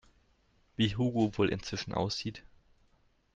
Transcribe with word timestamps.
Wie 0.77 0.95
Hugo 0.97 1.37
wohl 1.37 1.49
inzwischen 1.49 1.93
aussieht? 1.93 2.41